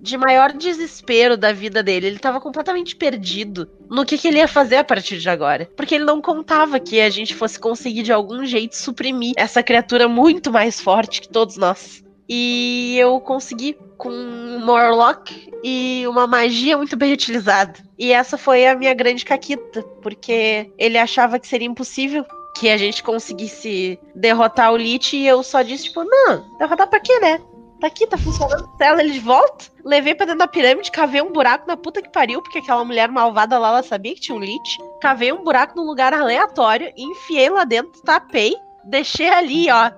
de 0.00 0.16
maior 0.16 0.52
desespero 0.52 1.36
da 1.36 1.52
vida 1.52 1.82
dele. 1.82 2.06
Ele 2.06 2.18
tava 2.18 2.40
completamente 2.40 2.96
perdido 2.96 3.68
no 3.90 4.04
que, 4.04 4.16
que 4.16 4.28
ele 4.28 4.38
ia 4.38 4.48
fazer 4.48 4.76
a 4.76 4.84
partir 4.84 5.18
de 5.18 5.28
agora. 5.28 5.68
Porque 5.76 5.94
ele 5.94 6.04
não 6.04 6.20
contava 6.20 6.78
que 6.78 7.00
a 7.00 7.10
gente 7.10 7.34
fosse 7.34 7.58
conseguir 7.58 8.02
de 8.02 8.12
algum 8.12 8.44
jeito 8.44 8.76
suprimir 8.76 9.34
essa 9.36 9.62
criatura 9.62 10.08
muito 10.08 10.52
mais 10.52 10.80
forte 10.80 11.20
que 11.20 11.28
todos 11.28 11.56
nós. 11.56 12.04
E 12.28 12.96
eu 12.98 13.20
consegui 13.20 13.76
com 13.96 14.10
um 14.10 14.64
Morlock 14.64 15.50
e 15.64 16.04
uma 16.06 16.26
magia 16.26 16.76
muito 16.76 16.96
bem 16.96 17.12
utilizada. 17.12 17.74
E 17.98 18.12
essa 18.12 18.36
foi 18.36 18.66
a 18.66 18.76
minha 18.76 18.94
grande 18.94 19.24
caquita, 19.24 19.82
porque 20.02 20.70
ele 20.78 20.98
achava 20.98 21.38
que 21.38 21.48
seria 21.48 21.66
impossível 21.66 22.24
que 22.54 22.68
a 22.68 22.76
gente 22.76 23.02
conseguisse 23.02 23.98
derrotar 24.14 24.72
o 24.72 24.76
Lich 24.76 25.16
e 25.16 25.26
eu 25.26 25.42
só 25.42 25.62
disse, 25.62 25.84
tipo, 25.84 26.04
não, 26.04 26.44
derrotar 26.58 26.88
pra 26.88 27.00
quê, 27.00 27.18
né? 27.20 27.40
Tá 27.80 27.86
aqui, 27.86 28.06
tá 28.06 28.18
funcionando. 28.18 28.68
Ela 28.80 29.00
ele 29.00 29.12
de 29.12 29.20
volta, 29.20 29.66
levei 29.84 30.14
pra 30.14 30.26
dentro 30.26 30.40
da 30.40 30.48
pirâmide, 30.48 30.90
cavei 30.90 31.22
um 31.22 31.32
buraco 31.32 31.66
na 31.66 31.76
puta 31.76 32.02
que 32.02 32.08
pariu, 32.08 32.42
porque 32.42 32.58
aquela 32.58 32.84
mulher 32.84 33.08
malvada 33.08 33.58
lá, 33.58 33.68
ela 33.68 33.82
sabia 33.82 34.14
que 34.14 34.20
tinha 34.20 34.36
um 34.36 34.40
Lich. 34.40 34.78
Cavei 35.00 35.32
um 35.32 35.44
buraco 35.44 35.76
num 35.76 35.86
lugar 35.86 36.12
aleatório, 36.12 36.92
enfiei 36.96 37.48
lá 37.48 37.64
dentro, 37.64 38.02
tapei, 38.02 38.56
deixei 38.84 39.28
ali, 39.28 39.70
ó. 39.70 39.92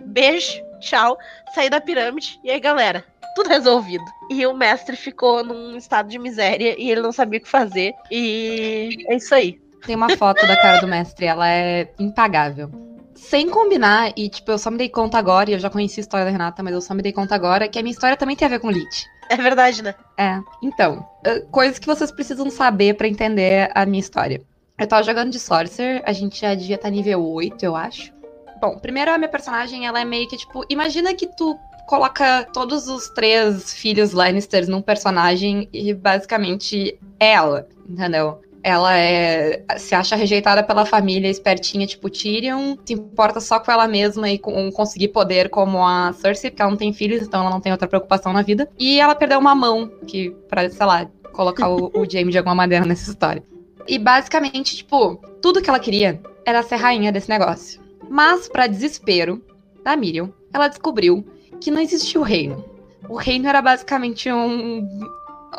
Beijo, 0.00 0.62
tchau. 0.80 1.18
Saí 1.54 1.68
da 1.68 1.80
pirâmide 1.80 2.40
e 2.42 2.50
aí, 2.50 2.58
galera, 2.58 3.04
tudo 3.34 3.50
resolvido. 3.50 4.04
E 4.30 4.46
o 4.46 4.54
mestre 4.54 4.96
ficou 4.96 5.44
num 5.44 5.76
estado 5.76 6.08
de 6.08 6.18
miséria 6.18 6.74
e 6.78 6.90
ele 6.90 7.02
não 7.02 7.12
sabia 7.12 7.38
o 7.38 7.42
que 7.42 7.48
fazer. 7.48 7.92
E 8.10 9.04
é 9.08 9.16
isso 9.16 9.34
aí. 9.34 9.60
Tem 9.84 9.94
uma 9.94 10.16
foto 10.16 10.46
da 10.46 10.56
cara 10.56 10.80
do 10.80 10.88
mestre, 10.88 11.26
ela 11.26 11.48
é 11.48 11.92
impagável. 11.98 12.70
Sem 13.16 13.48
combinar, 13.48 14.12
e 14.16 14.28
tipo, 14.28 14.50
eu 14.50 14.58
só 14.58 14.70
me 14.70 14.78
dei 14.78 14.88
conta 14.88 15.18
agora, 15.18 15.50
e 15.50 15.54
eu 15.54 15.58
já 15.58 15.70
conheci 15.70 16.00
a 16.00 16.02
história 16.02 16.26
da 16.26 16.30
Renata, 16.30 16.62
mas 16.62 16.74
eu 16.74 16.80
só 16.80 16.94
me 16.94 17.02
dei 17.02 17.12
conta 17.12 17.34
agora, 17.34 17.66
que 17.66 17.78
a 17.78 17.82
minha 17.82 17.92
história 17.92 18.16
também 18.16 18.36
tem 18.36 18.46
a 18.46 18.50
ver 18.50 18.60
com 18.60 18.70
Lich. 18.70 19.06
É 19.28 19.36
verdade, 19.36 19.82
né? 19.82 19.94
É. 20.16 20.38
Então, 20.62 21.04
eh, 21.24 21.40
coisas 21.50 21.78
que 21.78 21.86
vocês 21.86 22.12
precisam 22.12 22.48
saber 22.50 22.94
pra 22.94 23.08
entender 23.08 23.70
a 23.74 23.84
minha 23.84 24.00
história. 24.00 24.40
Eu 24.78 24.86
tava 24.86 25.02
jogando 25.02 25.30
de 25.30 25.40
Sorcerer, 25.40 26.02
a 26.04 26.12
gente 26.12 26.40
já 26.40 26.54
devia 26.54 26.76
estar 26.76 26.90
nível 26.90 27.24
8, 27.24 27.64
eu 27.64 27.74
acho. 27.74 28.12
Bom, 28.60 28.78
primeiro 28.78 29.10
a 29.10 29.18
minha 29.18 29.28
personagem, 29.28 29.86
ela 29.86 30.00
é 30.00 30.04
meio 30.04 30.28
que 30.28 30.36
tipo, 30.36 30.64
imagina 30.68 31.14
que 31.14 31.26
tu 31.26 31.58
coloca 31.86 32.44
todos 32.52 32.88
os 32.88 33.08
três 33.10 33.72
filhos 33.72 34.12
Lannisters 34.12 34.68
num 34.68 34.82
personagem 34.82 35.68
e 35.72 35.94
basicamente 35.94 36.98
é 37.18 37.32
ela, 37.32 37.66
entendeu? 37.88 38.40
Ela 38.68 38.98
é, 38.98 39.64
se 39.76 39.94
acha 39.94 40.16
rejeitada 40.16 40.60
pela 40.60 40.84
família, 40.84 41.30
espertinha, 41.30 41.86
tipo 41.86 42.10
Tyrion, 42.10 42.76
se 42.84 42.94
importa 42.94 43.38
só 43.38 43.60
com 43.60 43.70
ela 43.70 43.86
mesma 43.86 44.28
e 44.28 44.40
com 44.40 44.72
conseguir 44.72 45.06
poder 45.08 45.48
como 45.50 45.86
a 45.86 46.12
Cersei, 46.12 46.50
porque 46.50 46.60
ela 46.60 46.72
não 46.72 46.76
tem 46.76 46.92
filhos, 46.92 47.22
então 47.22 47.42
ela 47.42 47.50
não 47.50 47.60
tem 47.60 47.70
outra 47.70 47.86
preocupação 47.86 48.32
na 48.32 48.42
vida. 48.42 48.68
E 48.76 48.98
ela 48.98 49.14
perdeu 49.14 49.38
uma 49.38 49.54
mão, 49.54 49.88
que, 50.04 50.30
pra, 50.48 50.68
sei 50.68 50.84
lá, 50.84 51.08
colocar 51.32 51.68
o, 51.68 51.92
o 51.94 52.10
Jaime 52.10 52.32
de 52.32 52.38
alguma 52.38 52.56
maneira 52.56 52.84
nessa 52.84 53.08
história. 53.08 53.40
E 53.86 54.00
basicamente, 54.00 54.78
tipo, 54.78 55.14
tudo 55.40 55.62
que 55.62 55.70
ela 55.70 55.78
queria 55.78 56.20
era 56.44 56.60
ser 56.60 56.74
rainha 56.74 57.12
desse 57.12 57.28
negócio. 57.28 57.80
Mas, 58.10 58.48
pra 58.48 58.66
desespero 58.66 59.40
da 59.84 59.96
Miriam, 59.96 60.32
ela 60.52 60.66
descobriu 60.66 61.24
que 61.60 61.70
não 61.70 61.80
existia 61.80 62.20
o 62.20 62.24
reino. 62.24 62.64
O 63.08 63.14
reino 63.14 63.46
era 63.46 63.62
basicamente 63.62 64.28
um, 64.32 64.88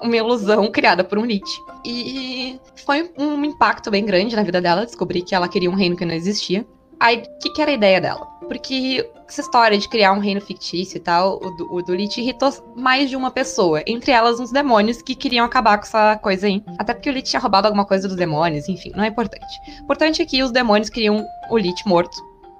uma 0.01 0.15
ilusão 0.15 0.69
criada 0.71 1.03
por 1.03 1.17
um 1.17 1.25
Lich. 1.25 1.49
E 1.85 2.59
foi 2.85 3.11
um 3.17 3.43
impacto 3.43 3.91
bem 3.91 4.05
grande 4.05 4.35
na 4.35 4.43
vida 4.43 4.61
dela 4.61 4.85
descobrir 4.85 5.21
que 5.21 5.35
ela 5.35 5.47
queria 5.47 5.69
um 5.69 5.75
reino 5.75 5.95
que 5.95 6.05
não 6.05 6.13
existia. 6.13 6.65
Aí, 6.99 7.17
o 7.17 7.39
que, 7.39 7.51
que, 7.51 7.61
era 7.61 7.69
a 7.69 7.73
ideia 7.75 8.01
dela? 8.01 8.25
Porque 8.47 9.07
essa 9.27 9.41
história 9.41 9.77
de 9.77 9.87
criar 9.87 10.13
um 10.13 10.19
reino 10.19 10.41
fictício 10.41 10.97
e 10.97 10.99
tal, 10.99 11.35
o 11.35 11.51
do, 11.51 11.73
o 11.75 11.81
do 11.83 11.93
Lich 11.93 12.19
irritou 12.19 12.49
mais 12.75 13.09
de 13.09 13.15
uma 13.15 13.29
pessoa. 13.29 13.83
Entre 13.85 14.11
elas, 14.11 14.39
uns 14.39 14.51
demônios 14.51 15.01
que 15.01 15.13
queriam 15.13 15.45
acabar 15.45 15.77
com 15.77 15.83
essa 15.83 16.17
coisa 16.17 16.47
aí. 16.47 16.63
Até 16.79 16.93
porque 16.93 17.09
o 17.09 17.13
Lich 17.13 17.29
tinha 17.29 17.39
roubado 17.39 17.67
alguma 17.67 17.85
coisa 17.85 18.07
dos 18.07 18.17
demônios, 18.17 18.67
enfim, 18.67 18.91
não 18.95 19.03
é 19.03 19.07
importante. 19.07 19.45
O 19.79 19.83
importante 19.83 20.21
é 20.21 20.25
que 20.25 20.41
os 20.41 20.51
demônios 20.51 20.89
queriam 20.89 21.23
o 21.51 21.57
Lich 21.57 21.85
morto. 21.85 22.17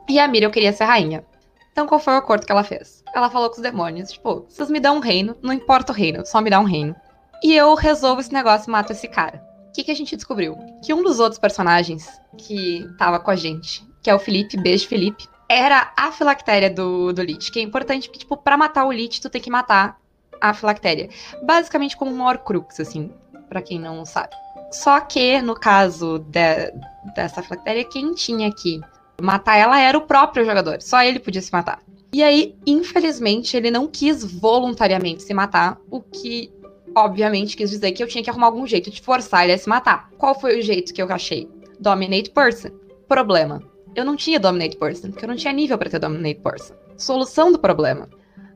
E 0.08 0.20
a 0.20 0.28
Miriam 0.28 0.52
queria 0.52 0.72
ser 0.72 0.86
rainha. 0.86 1.26
Então, 1.72 1.88
qual 1.88 2.00
foi 2.00 2.14
o 2.14 2.18
acordo 2.18 2.46
que 2.46 2.52
ela 2.52 2.64
fez? 2.64 3.04
Ela 3.14 3.30
falou 3.30 3.50
com 3.50 3.56
os 3.56 3.62
demônios, 3.62 4.12
tipo, 4.12 4.46
vocês 4.50 4.70
me 4.70 4.80
dão 4.80 4.98
um 4.98 5.00
reino, 5.00 5.36
não 5.42 5.54
importa 5.54 5.92
o 5.92 5.96
reino, 5.96 6.26
só 6.26 6.42
me 6.42 6.50
dá 6.50 6.60
um 6.60 6.64
reino. 6.64 6.96
E 7.44 7.54
eu 7.54 7.74
resolvo 7.76 8.22
esse 8.22 8.34
negócio 8.34 8.70
e 8.70 8.72
mato 8.72 8.92
esse 8.92 9.08
cara. 9.08 9.44
O 9.70 9.72
que, 9.74 9.84
que 9.84 9.92
a 9.92 9.96
gente 9.96 10.16
descobriu? 10.16 10.58
Que 10.84 10.94
um 10.94 11.04
dos 11.04 11.20
outros 11.20 11.40
personagens 11.40 12.10
que 12.38 12.88
tava 12.98 13.20
com 13.20 13.30
a 13.30 13.36
gente, 13.36 13.86
que 14.02 14.10
é 14.10 14.16
o 14.16 14.20
Felipe, 14.20 14.58
beijo 14.58 14.88
Felipe, 14.88 15.28
era 15.50 15.92
a 15.96 16.12
filactéria 16.12 16.70
do, 16.70 17.14
do 17.14 17.22
Lich, 17.22 17.52
que 17.52 17.60
é 17.60 17.62
importante 17.62 18.08
porque, 18.08 18.20
tipo, 18.20 18.36
pra 18.36 18.58
matar 18.58 18.86
o 18.86 18.92
Lich, 18.92 19.22
tu 19.22 19.30
tem 19.30 19.42
que 19.42 19.50
matar 19.50 20.00
a 20.42 20.54
filactéria. 20.54 21.10
Basicamente 21.44 21.96
como 21.96 22.12
um 22.12 22.26
Horcrux, 22.26 22.80
assim, 22.80 23.12
para 23.48 23.62
quem 23.62 23.80
não 23.80 24.06
sabe. 24.06 24.36
Só 24.72 25.00
que, 25.00 25.42
no 25.42 25.56
caso 25.56 26.20
de, 26.20 26.72
dessa 27.16 27.42
filactéria, 27.42 27.86
quem 27.86 28.14
tinha 28.14 28.52
que 28.52 28.82
matar 29.22 29.58
ela 29.58 29.80
era 29.80 29.98
o 29.98 30.02
próprio 30.02 30.46
jogador. 30.46 30.82
Só 30.82 31.02
ele 31.02 31.20
podia 31.20 31.42
se 31.42 31.52
matar. 31.52 31.80
E 32.12 32.24
aí, 32.24 32.56
infelizmente, 32.66 33.56
ele 33.56 33.70
não 33.70 33.88
quis 33.88 34.24
voluntariamente 34.24 35.24
se 35.24 35.34
matar, 35.34 35.78
o 35.90 36.02
que 36.02 36.52
obviamente 36.98 37.56
quis 37.56 37.70
dizer 37.70 37.92
que 37.92 38.02
eu 38.02 38.08
tinha 38.08 38.24
que 38.24 38.30
arrumar 38.30 38.48
algum 38.48 38.66
jeito 38.66 38.90
de 38.90 39.02
forçar 39.02 39.44
ele 39.44 39.54
a 39.54 39.58
se 39.58 39.70
matar. 39.70 40.10
Qual 40.18 40.34
foi 40.40 40.60
o 40.60 40.62
jeito 40.62 40.94
que 40.94 41.02
eu 41.02 41.12
achei? 41.12 41.48
Dominate 41.80 42.32
Person. 42.32 42.72
Problema. 43.08 43.62
Eu 43.96 44.04
não 44.04 44.16
tinha 44.16 44.40
Dominate 44.40 44.78
Person, 44.78 45.12
porque 45.12 45.24
eu 45.24 45.30
não 45.30 45.36
tinha 45.36 45.54
nível 45.54 45.78
para 45.78 45.90
ter 45.90 46.00
Dominate 46.00 46.42
Person. 46.42 46.74
Solução 46.98 47.52
do 47.52 47.60
problema. 47.60 48.10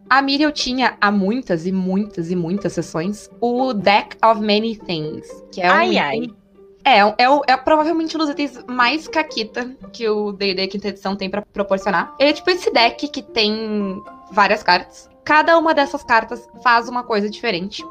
A 0.09 0.21
Miriam 0.21 0.51
tinha 0.51 0.97
há 0.99 1.11
muitas 1.11 1.65
e 1.65 1.71
muitas 1.71 2.31
e 2.31 2.35
muitas 2.35 2.73
sessões 2.73 3.29
o 3.39 3.73
Deck 3.73 4.17
of 4.25 4.41
Many 4.41 4.75
Things, 4.75 5.27
que 5.51 5.61
é 5.61 5.71
um 5.71 5.73
ai, 5.73 5.89
item... 5.91 6.01
ai. 6.01 6.41
É, 6.83 6.99
é, 6.99 7.25
é, 7.47 7.57
provavelmente 7.57 8.15
um 8.17 8.19
dos 8.19 8.29
itens 8.31 8.59
mais 8.67 9.07
caquita 9.07 9.69
que 9.93 10.09
o 10.09 10.31
D&D 10.31 10.67
Quinta 10.67 10.87
Edição 10.87 11.15
tem 11.15 11.29
para 11.29 11.43
proporcionar. 11.43 12.15
Ele 12.17 12.31
é 12.31 12.33
tipo 12.33 12.49
esse 12.49 12.71
deck 12.71 13.07
que 13.07 13.21
tem 13.21 14.01
várias 14.31 14.63
cartas. 14.63 15.07
Cada 15.23 15.55
uma 15.59 15.75
dessas 15.75 16.03
cartas 16.03 16.49
faz 16.63 16.89
uma 16.89 17.03
coisa 17.03 17.29
diferente 17.29 17.83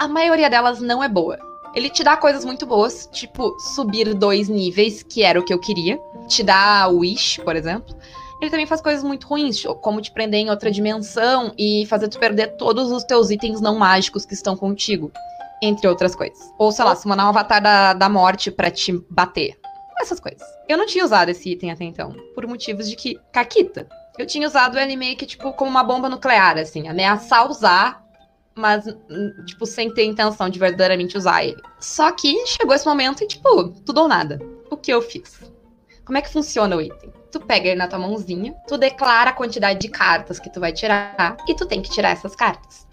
a 0.00 0.08
maioria 0.08 0.48
delas 0.48 0.80
não 0.80 1.04
é 1.04 1.08
boa. 1.08 1.38
Ele 1.74 1.90
te 1.90 2.02
dá 2.02 2.16
coisas 2.16 2.42
muito 2.42 2.64
boas, 2.64 3.06
tipo 3.12 3.54
subir 3.74 4.14
dois 4.14 4.48
níveis, 4.48 5.02
que 5.02 5.22
era 5.22 5.38
o 5.38 5.44
que 5.44 5.52
eu 5.52 5.60
queria. 5.60 6.00
Te 6.26 6.42
dá 6.42 6.88
Wish, 6.88 7.38
por 7.42 7.54
exemplo. 7.54 7.94
Ele 8.40 8.50
também 8.50 8.66
faz 8.66 8.80
coisas 8.80 9.04
muito 9.04 9.26
ruins, 9.28 9.62
como 9.82 10.00
te 10.00 10.10
prender 10.10 10.40
em 10.40 10.48
outra 10.48 10.70
dimensão 10.70 11.52
e 11.58 11.84
fazer 11.84 12.08
tu 12.08 12.18
perder 12.18 12.56
todos 12.56 12.90
os 12.90 13.04
teus 13.04 13.30
itens 13.30 13.60
não 13.60 13.78
mágicos 13.78 14.24
que 14.24 14.32
estão 14.32 14.56
contigo. 14.56 15.12
Entre 15.62 15.86
outras 15.86 16.14
coisas. 16.14 16.38
Ou, 16.58 16.72
sei 16.72 16.86
lá, 16.86 16.96
summonar 16.96 17.26
um 17.26 17.28
avatar 17.28 17.62
da, 17.62 17.92
da 17.92 18.08
morte 18.08 18.50
para 18.50 18.70
te 18.70 18.92
bater. 19.10 19.60
Essas 20.00 20.18
coisas. 20.18 20.42
Eu 20.66 20.78
não 20.78 20.86
tinha 20.86 21.04
usado 21.04 21.28
esse 21.28 21.50
item 21.50 21.70
até 21.70 21.84
então, 21.84 22.16
por 22.34 22.46
motivos 22.46 22.88
de 22.88 22.96
que, 22.96 23.20
Caquita. 23.30 23.86
Eu 24.18 24.26
tinha 24.26 24.48
usado 24.48 24.78
ele 24.78 24.96
meio 24.96 25.14
que, 25.14 25.26
tipo, 25.26 25.52
como 25.52 25.70
uma 25.70 25.84
bomba 25.84 26.08
nuclear, 26.08 26.56
assim. 26.56 26.88
Ameaçar 26.88 27.50
usar 27.50 28.09
mas, 28.60 28.86
hum, 28.86 29.44
tipo, 29.46 29.66
sem 29.66 29.92
ter 29.92 30.04
intenção 30.04 30.48
de 30.48 30.58
verdadeiramente 30.58 31.16
usar 31.16 31.44
ele. 31.44 31.60
Só 31.80 32.12
que 32.12 32.46
chegou 32.46 32.74
esse 32.74 32.86
momento 32.86 33.24
e, 33.24 33.26
tipo, 33.26 33.68
tudo 33.84 34.02
ou 34.02 34.08
nada. 34.08 34.38
O 34.70 34.76
que 34.76 34.92
eu 34.92 35.02
fiz? 35.02 35.40
Como 36.04 36.18
é 36.18 36.22
que 36.22 36.32
funciona 36.32 36.76
o 36.76 36.80
item? 36.80 37.12
Tu 37.32 37.40
pega 37.40 37.68
ele 37.68 37.76
na 37.76 37.88
tua 37.88 37.98
mãozinha, 37.98 38.54
tu 38.66 38.76
declara 38.76 39.30
a 39.30 39.32
quantidade 39.32 39.78
de 39.78 39.88
cartas 39.88 40.38
que 40.38 40.50
tu 40.50 40.60
vai 40.60 40.72
tirar 40.72 41.36
e 41.48 41.54
tu 41.54 41.64
tem 41.64 41.80
que 41.80 41.90
tirar 41.90 42.10
essas 42.10 42.34
cartas. 42.34 42.86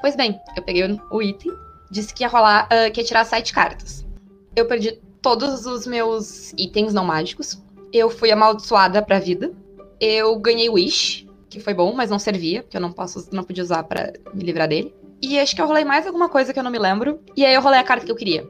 Pois 0.00 0.14
bem, 0.14 0.38
eu 0.56 0.62
peguei 0.62 0.84
o 1.10 1.22
item, 1.22 1.52
disse 1.90 2.14
que 2.14 2.22
ia 2.22 2.28
rolar, 2.28 2.66
uh, 2.66 2.92
que 2.92 3.00
ia 3.00 3.06
tirar 3.06 3.24
sete 3.24 3.52
cartas. 3.52 4.06
Eu 4.54 4.66
perdi 4.66 5.00
todos 5.22 5.66
os 5.66 5.86
meus 5.86 6.52
itens 6.58 6.92
não 6.92 7.04
mágicos. 7.04 7.62
Eu 7.92 8.10
fui 8.10 8.30
amaldiçoada 8.30 9.02
pra 9.02 9.18
vida. 9.18 9.52
Eu 10.00 10.38
ganhei 10.38 10.68
Wish, 10.68 11.28
que 11.48 11.58
foi 11.58 11.74
bom, 11.74 11.92
mas 11.94 12.10
não 12.10 12.18
servia, 12.18 12.62
porque 12.62 12.76
eu 12.76 12.80
não 12.80 12.92
posso, 12.92 13.28
não 13.32 13.42
podia 13.42 13.62
usar 13.62 13.82
para 13.84 14.12
me 14.34 14.44
livrar 14.44 14.68
dele. 14.68 14.94
E 15.20 15.38
acho 15.38 15.54
que 15.54 15.60
eu 15.60 15.66
rolei 15.66 15.84
mais 15.84 16.06
alguma 16.06 16.28
coisa 16.28 16.52
que 16.52 16.58
eu 16.58 16.62
não 16.62 16.70
me 16.70 16.78
lembro. 16.78 17.20
E 17.36 17.44
aí 17.44 17.54
eu 17.54 17.60
rolei 17.60 17.80
a 17.80 17.84
carta 17.84 18.06
que 18.06 18.12
eu 18.12 18.16
queria, 18.16 18.48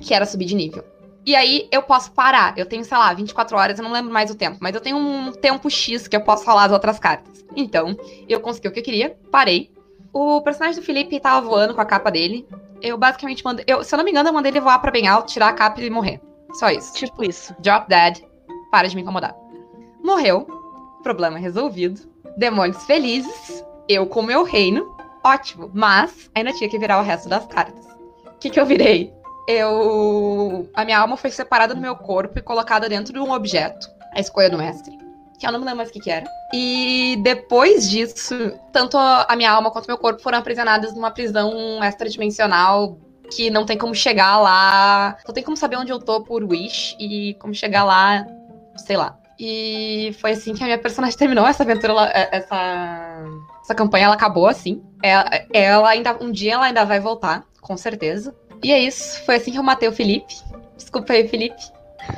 que 0.00 0.14
era 0.14 0.24
subir 0.24 0.46
de 0.46 0.54
nível. 0.54 0.84
E 1.26 1.34
aí 1.34 1.68
eu 1.72 1.82
posso 1.82 2.12
parar. 2.12 2.56
Eu 2.56 2.66
tenho, 2.66 2.84
sei 2.84 2.96
lá, 2.96 3.12
24 3.12 3.56
horas, 3.56 3.78
eu 3.78 3.84
não 3.84 3.92
lembro 3.92 4.12
mais 4.12 4.30
o 4.30 4.34
tempo, 4.34 4.58
mas 4.60 4.74
eu 4.74 4.80
tenho 4.80 4.96
um 4.96 5.32
tempo 5.32 5.68
X 5.68 6.06
que 6.06 6.16
eu 6.16 6.20
posso 6.20 6.46
rolar 6.46 6.66
as 6.66 6.72
outras 6.72 6.98
cartas. 6.98 7.44
Então, 7.54 7.96
eu 8.28 8.40
consegui 8.40 8.68
o 8.68 8.72
que 8.72 8.78
eu 8.78 8.84
queria, 8.84 9.18
parei. 9.30 9.70
O 10.12 10.40
personagem 10.40 10.80
do 10.80 10.84
Felipe 10.84 11.20
tava 11.20 11.46
voando 11.46 11.74
com 11.74 11.80
a 11.80 11.84
capa 11.84 12.10
dele. 12.10 12.46
Eu 12.80 12.96
basicamente 12.96 13.44
mandei. 13.44 13.64
Eu, 13.68 13.82
se 13.82 13.94
eu 13.94 13.96
não 13.96 14.04
me 14.04 14.10
engano, 14.10 14.28
eu 14.28 14.32
mandei 14.32 14.52
ele 14.52 14.60
voar 14.60 14.78
pra 14.78 14.90
bem 14.90 15.08
alto, 15.08 15.32
tirar 15.32 15.48
a 15.48 15.52
capa 15.52 15.80
e 15.82 15.90
morrer. 15.90 16.20
Só 16.54 16.70
isso. 16.70 16.94
Tipo 16.94 17.24
isso. 17.24 17.54
Drop 17.58 17.88
dead. 17.88 18.22
Para 18.70 18.88
de 18.88 18.96
me 18.96 19.02
incomodar. 19.02 19.34
Morreu. 20.02 20.46
Problema 21.02 21.38
resolvido. 21.38 22.00
Demônios 22.38 22.84
felizes. 22.84 23.64
Eu 23.88 24.06
com 24.06 24.22
meu 24.22 24.42
reino 24.42 24.95
ótimo, 25.26 25.70
mas 25.74 26.30
ainda 26.34 26.52
tinha 26.52 26.68
que 26.68 26.78
virar 26.78 27.00
o 27.00 27.02
resto 27.02 27.28
das 27.28 27.46
cartas. 27.46 27.84
O 28.26 28.38
que, 28.38 28.50
que 28.50 28.60
eu 28.60 28.66
virei? 28.66 29.12
Eu. 29.48 30.68
A 30.74 30.84
minha 30.84 30.98
alma 30.98 31.16
foi 31.16 31.30
separada 31.30 31.74
do 31.74 31.80
meu 31.80 31.96
corpo 31.96 32.38
e 32.38 32.42
colocada 32.42 32.88
dentro 32.88 33.12
de 33.12 33.18
um 33.18 33.32
objeto, 33.32 33.88
a 34.14 34.20
escolha 34.20 34.50
do 34.50 34.58
mestre. 34.58 34.96
Que 35.38 35.46
eu 35.46 35.52
não 35.52 35.58
me 35.58 35.64
lembro 35.64 35.78
mais 35.78 35.90
o 35.90 35.92
que, 35.92 36.00
que 36.00 36.10
era. 36.10 36.26
E 36.52 37.18
depois 37.22 37.90
disso, 37.90 38.34
tanto 38.72 38.96
a 38.96 39.34
minha 39.36 39.50
alma 39.50 39.70
quanto 39.70 39.86
meu 39.86 39.98
corpo 39.98 40.22
foram 40.22 40.38
aprisionados 40.38 40.94
numa 40.94 41.10
prisão 41.10 41.82
extradimensional 41.84 42.98
que 43.30 43.50
não 43.50 43.66
tem 43.66 43.76
como 43.76 43.94
chegar 43.94 44.38
lá. 44.38 45.16
Não 45.26 45.34
tem 45.34 45.44
como 45.44 45.56
saber 45.56 45.76
onde 45.76 45.92
eu 45.92 45.98
tô 45.98 46.22
por 46.22 46.42
Wish 46.42 46.96
e 46.98 47.34
como 47.34 47.54
chegar 47.54 47.84
lá, 47.84 48.26
sei 48.76 48.96
lá. 48.96 49.18
E 49.38 50.14
foi 50.20 50.32
assim 50.32 50.54
que 50.54 50.62
a 50.62 50.66
minha 50.66 50.78
personagem 50.78 51.16
terminou 51.18 51.46
essa 51.46 51.62
aventura, 51.62 52.10
é, 52.14 52.38
essa, 52.38 53.24
essa 53.62 53.74
campanha, 53.74 54.06
ela 54.06 54.14
acabou 54.14 54.46
assim. 54.46 54.82
Ela, 55.02 55.30
ela 55.52 55.88
ainda, 55.88 56.16
um 56.22 56.30
dia 56.30 56.54
ela 56.54 56.66
ainda 56.66 56.84
vai 56.84 57.00
voltar, 57.00 57.44
com 57.60 57.76
certeza. 57.76 58.34
E 58.62 58.72
é 58.72 58.78
isso, 58.78 59.22
foi 59.24 59.36
assim 59.36 59.52
que 59.52 59.58
eu 59.58 59.62
matei 59.62 59.88
o 59.88 59.92
Felipe. 59.92 60.34
Desculpa 60.76 61.12
aí, 61.12 61.28
Felipe. 61.28 61.62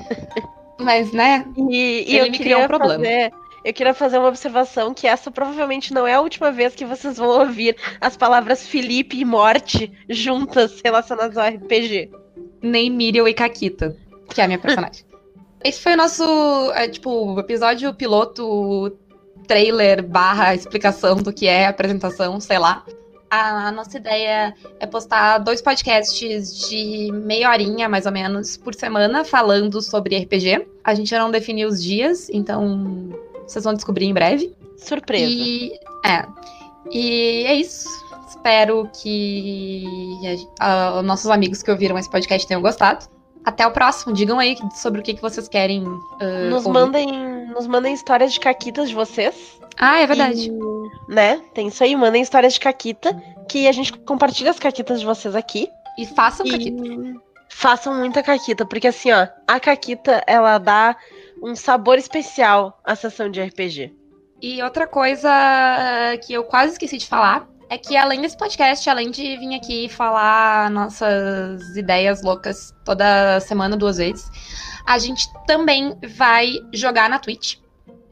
Mas, 0.78 1.12
né? 1.12 1.44
E, 1.56 2.04
e 2.06 2.16
ele 2.16 2.30
me 2.30 2.38
criou 2.38 2.62
um 2.62 2.68
problema. 2.68 3.04
Fazer, 3.04 3.32
eu 3.64 3.72
queria 3.72 3.94
fazer 3.94 4.18
uma 4.18 4.28
observação 4.28 4.94
que 4.94 5.06
essa 5.06 5.30
provavelmente 5.30 5.92
não 5.92 6.06
é 6.06 6.14
a 6.14 6.20
última 6.20 6.52
vez 6.52 6.74
que 6.74 6.84
vocês 6.84 7.16
vão 7.16 7.40
ouvir 7.40 7.76
as 8.00 8.16
palavras 8.16 8.66
Felipe 8.66 9.18
e 9.18 9.24
morte 9.24 9.92
juntas 10.08 10.80
relacionadas 10.82 11.36
ao 11.36 11.48
RPG. 11.48 12.10
Nem 12.62 12.90
Miriam 12.90 13.28
e 13.28 13.34
Caquita, 13.34 13.96
que 14.32 14.40
é 14.40 14.44
a 14.44 14.46
minha 14.46 14.58
personagem. 14.58 15.04
Esse 15.62 15.82
foi 15.82 15.94
o 15.94 15.96
nosso, 15.96 16.22
é, 16.72 16.88
tipo, 16.88 17.38
episódio 17.40 17.92
piloto, 17.92 18.96
trailer 19.48 20.06
barra 20.06 20.54
explicação 20.54 21.16
do 21.16 21.32
que 21.32 21.48
é 21.48 21.66
apresentação, 21.66 22.38
sei 22.38 22.58
lá. 22.58 22.84
A 23.30 23.70
nossa 23.72 23.98
ideia 23.98 24.54
é 24.80 24.86
postar 24.86 25.38
dois 25.38 25.60
podcasts 25.60 26.68
de 26.68 27.10
meia 27.12 27.50
horinha, 27.50 27.88
mais 27.88 28.06
ou 28.06 28.12
menos, 28.12 28.56
por 28.56 28.74
semana, 28.74 29.24
falando 29.24 29.82
sobre 29.82 30.16
RPG. 30.16 30.66
A 30.82 30.94
gente 30.94 31.10
já 31.10 31.18
não 31.18 31.30
definiu 31.30 31.68
os 31.68 31.82
dias, 31.82 32.30
então 32.30 33.10
vocês 33.46 33.64
vão 33.64 33.74
descobrir 33.74 34.06
em 34.06 34.14
breve. 34.14 34.54
Surpresa. 34.78 35.26
E, 35.26 35.72
é. 36.06 36.24
E 36.90 37.44
é 37.46 37.54
isso. 37.54 37.86
Espero 38.28 38.88
que 39.02 39.84
uh, 40.60 41.02
nossos 41.02 41.30
amigos 41.30 41.62
que 41.62 41.70
ouviram 41.70 41.98
esse 41.98 42.10
podcast 42.10 42.46
tenham 42.48 42.62
gostado. 42.62 43.06
Até 43.44 43.66
o 43.66 43.70
próximo. 43.70 44.14
Digam 44.14 44.38
aí 44.38 44.56
sobre 44.74 45.00
o 45.00 45.02
que, 45.02 45.12
que 45.12 45.20
vocês 45.20 45.48
querem. 45.48 45.82
Uh, 45.82 46.50
nos, 46.50 46.66
mandem, 46.66 47.37
nos 47.48 47.66
mandem 47.66 47.94
histórias 47.94 48.32
de 48.32 48.40
caquitas 48.40 48.88
de 48.88 48.94
vocês. 48.94 49.58
Ah, 49.76 50.00
é 50.00 50.06
verdade. 50.06 50.50
E, 50.50 51.12
né? 51.12 51.40
Tem 51.54 51.68
isso 51.68 51.82
aí. 51.82 51.94
Mandem 51.96 52.22
histórias 52.22 52.54
de 52.54 52.60
caquita. 52.60 53.14
Que 53.48 53.66
a 53.66 53.72
gente 53.72 53.92
compartilha 53.92 54.50
as 54.50 54.58
caquitas 54.58 55.00
de 55.00 55.06
vocês 55.06 55.34
aqui. 55.34 55.68
E 55.98 56.06
façam 56.06 56.46
e... 56.46 56.50
caquita. 56.50 56.82
Façam 57.48 57.94
muita 57.94 58.22
caquita. 58.22 58.66
Porque 58.66 58.88
assim, 58.88 59.10
ó, 59.12 59.26
a 59.46 59.58
caquita, 59.58 60.22
ela 60.26 60.58
dá 60.58 60.96
um 61.42 61.54
sabor 61.56 61.98
especial 61.98 62.80
à 62.84 62.94
sessão 62.94 63.30
de 63.30 63.42
RPG. 63.42 63.94
E 64.40 64.62
outra 64.62 64.86
coisa 64.86 65.28
que 66.24 66.32
eu 66.32 66.44
quase 66.44 66.72
esqueci 66.72 66.98
de 66.98 67.06
falar 67.06 67.48
é 67.70 67.76
que 67.76 67.96
além 67.96 68.20
desse 68.20 68.36
podcast, 68.36 68.88
além 68.88 69.10
de 69.10 69.36
vir 69.36 69.54
aqui 69.54 69.88
falar 69.88 70.70
nossas 70.70 71.76
ideias 71.76 72.22
loucas 72.22 72.74
toda 72.84 73.40
semana, 73.40 73.76
duas 73.76 73.98
vezes, 73.98 74.30
a 74.88 74.98
gente 74.98 75.28
também 75.46 75.94
vai 76.16 76.50
jogar 76.72 77.10
na 77.10 77.18
Twitch 77.18 77.56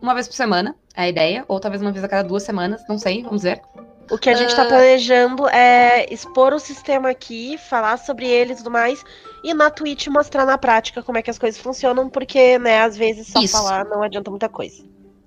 uma 0.01 0.13
vez 0.13 0.29
por 0.29 0.35
semana. 0.35 0.77
É 0.95 1.05
a 1.05 1.09
ideia. 1.09 1.43
Ou 1.49 1.59
talvez 1.59 1.81
uma 1.81 1.91
vez 1.91 2.05
a 2.05 2.09
cada 2.09 2.29
duas 2.29 2.43
semanas, 2.43 2.83
não 2.87 2.99
sei, 2.99 3.23
vamos 3.23 3.43
ver. 3.43 3.63
O 4.11 4.19
que 4.19 4.29
a 4.29 4.35
gente 4.35 4.55
tá 4.55 4.63
Ah. 4.63 4.67
planejando 4.67 5.49
é 5.49 6.07
expor 6.13 6.53
o 6.53 6.59
sistema 6.59 7.09
aqui, 7.09 7.57
falar 7.57 7.97
sobre 7.97 8.27
ele 8.27 8.53
e 8.53 8.57
tudo 8.57 8.71
mais, 8.71 9.03
e 9.43 9.55
na 9.55 9.71
Twitch 9.71 10.07
mostrar 10.09 10.45
na 10.45 10.59
prática 10.59 11.03
como 11.03 11.17
é 11.17 11.23
que 11.23 11.31
as 11.31 11.39
coisas 11.39 11.59
funcionam, 11.59 12.11
porque, 12.11 12.59
né, 12.59 12.83
às 12.83 12.95
vezes 12.95 13.27
só 13.27 13.41
Isso. 13.41 13.57
falar 13.57 13.87
não 13.87 14.03
adianta 14.03 14.31
muita 14.31 14.49
coisa. 14.49 14.85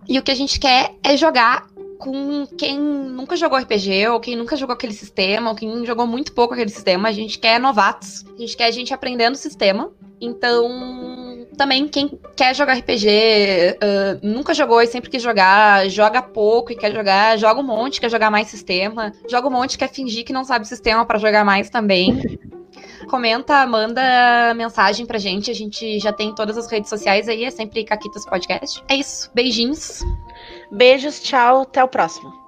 E 0.07 0.19
o 0.19 0.23
que 0.23 0.31
a 0.31 0.35
gente 0.35 0.59
quer 0.59 0.93
é 1.03 1.17
jogar 1.17 1.67
com 1.97 2.47
quem 2.57 2.79
nunca 2.79 3.35
jogou 3.35 3.57
RPG, 3.57 4.07
ou 4.07 4.19
quem 4.19 4.35
nunca 4.35 4.55
jogou 4.55 4.73
aquele 4.73 4.93
sistema, 4.93 5.49
ou 5.49 5.55
quem 5.55 5.85
jogou 5.85 6.07
muito 6.07 6.31
pouco 6.31 6.53
aquele 6.53 6.69
sistema. 6.69 7.09
A 7.09 7.11
gente 7.11 7.37
quer 7.37 7.59
novatos. 7.59 8.23
A 8.35 8.39
gente 8.39 8.55
quer 8.55 8.71
gente 8.71 8.93
aprendendo 8.93 9.33
o 9.33 9.37
sistema. 9.37 9.91
Então, 10.21 10.67
também 11.59 11.89
quem 11.89 12.17
quer 12.37 12.55
jogar 12.55 12.75
RPG, 12.75 13.77
ah, 13.81 14.17
nunca 14.23 14.53
jogou 14.53 14.81
e 14.81 14.87
sempre 14.87 15.09
quis 15.09 15.21
jogar, 15.21 15.89
joga 15.89 16.21
pouco 16.21 16.71
e 16.71 16.75
quer 16.75 16.93
jogar, 16.93 17.37
joga 17.37 17.59
um 17.59 17.63
monte, 17.63 17.99
quer 17.99 18.09
jogar 18.09 18.31
mais 18.31 18.47
sistema, 18.47 19.11
joga 19.29 19.49
um 19.49 19.51
monte, 19.51 19.77
quer 19.77 19.89
fingir 19.89 20.23
que 20.23 20.31
não 20.31 20.45
sabe 20.45 20.65
sistema 20.65 21.05
pra 21.05 21.19
jogar 21.19 21.43
mais 21.43 21.69
também. 21.69 22.39
Comenta, 23.09 23.65
manda 23.67 24.53
mensagem 24.55 25.05
pra 25.05 25.17
gente. 25.17 25.51
A 25.51 25.53
gente 25.53 25.99
já 25.99 26.13
tem 26.13 26.33
todas 26.33 26.57
as 26.57 26.71
redes 26.71 26.89
sociais 26.89 27.27
aí, 27.27 27.43
é 27.43 27.49
sempre 27.49 27.83
Caquitas 27.83 28.25
Podcast. 28.25 28.81
É 28.87 28.95
isso. 28.95 29.29
Beijinhos. 29.33 30.01
Beijos, 30.71 31.19
tchau, 31.19 31.63
até 31.63 31.83
o 31.83 31.87
próximo. 31.87 32.38